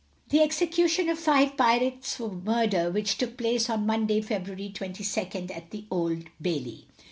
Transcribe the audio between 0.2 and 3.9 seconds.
The Execution of Five Pirates, for Murder, which took place on